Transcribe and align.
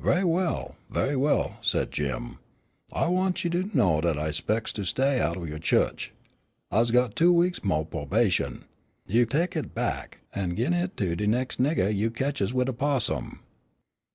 "Ve'y 0.00 0.24
well, 0.24 0.76
ve'y 0.90 1.14
well," 1.14 1.58
said 1.60 1.90
Jim, 1.92 2.38
"I 2.94 3.06
wants 3.08 3.44
you 3.44 3.50
to 3.50 3.68
know 3.76 4.00
dat 4.00 4.18
I 4.18 4.30
'specs 4.30 4.72
to 4.72 4.84
stay 4.86 5.20
out 5.20 5.36
o' 5.36 5.44
yo' 5.44 5.58
chu'ch. 5.58 6.10
I's 6.70 6.90
got 6.90 7.14
two 7.14 7.30
weeks 7.30 7.62
mo' 7.62 7.84
p'obation. 7.84 8.62
You 9.06 9.26
tek 9.26 9.52
hit 9.52 9.74
back, 9.74 10.20
an' 10.32 10.56
gin 10.56 10.72
hit 10.72 10.96
to 10.96 11.14
de 11.14 11.26
nex' 11.26 11.56
niggah 11.58 11.92
you 11.94 12.10
ketches 12.10 12.54
wid 12.54 12.70
a 12.70 12.72
'possum." 12.72 13.40